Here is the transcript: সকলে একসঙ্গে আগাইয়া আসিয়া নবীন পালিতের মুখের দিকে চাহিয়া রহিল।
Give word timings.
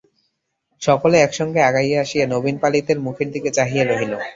সকলে 0.81 1.17
একসঙ্গে 1.17 1.59
আগাইয়া 1.63 1.99
আসিয়া 2.01 2.25
নবীন 2.27 2.55
পালিতের 2.57 2.97
মুখের 2.99 3.29
দিকে 3.31 3.49
চাহিয়া 3.57 3.83
রহিল। 3.85 4.13